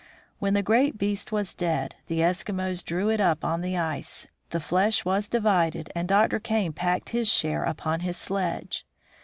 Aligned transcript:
When 0.39 0.55
the 0.55 0.63
great 0.63 0.97
beast 0.97 1.31
was 1.31 1.53
dead, 1.53 1.93
the 2.07 2.21
Eskimos 2.21 2.83
drew 2.83 3.09
it 3.09 3.19
up 3.21 3.45
on 3.45 3.61
the 3.61 3.77
ice, 3.77 4.27
the 4.49 4.59
flesh 4.59 5.05
was 5.05 5.27
divided, 5.27 5.91
and 5.93 6.07
Dr. 6.07 6.39
Kane 6.39 6.73
packed 6.73 7.09
his 7.09 7.31
share 7.31 7.63
upon 7.65 7.99
his 7.99 8.17
sledge. 8.17 8.83